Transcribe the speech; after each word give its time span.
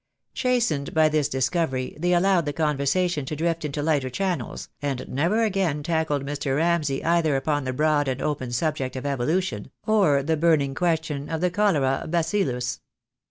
Chastened 0.33 0.95
by 0.95 1.09
this 1.09 1.29
dis 1.29 1.47
covery, 1.47 1.95
they 2.01 2.13
allowed 2.15 2.45
the 2.47 2.53
conversation 2.53 3.23
to 3.25 3.35
drift 3.35 3.63
into 3.63 3.83
lighter 3.83 4.09
channels, 4.09 4.67
and 4.81 5.07
never 5.07 5.43
again 5.43 5.83
tackled 5.83 6.25
Mr. 6.25 6.55
Ramsay 6.57 7.05
either 7.05 7.35
upon 7.35 7.65
the 7.65 7.71
broad 7.73 8.07
and 8.07 8.19
open 8.19 8.51
subject 8.51 8.95
of 8.95 9.05
evolution, 9.05 9.69
or 9.85 10.23
the 10.23 10.37
burning 10.37 10.73
question 10.73 11.29
of 11.29 11.39
the 11.39 11.51
cholera 11.51 12.03
bacillus. 12.09 12.81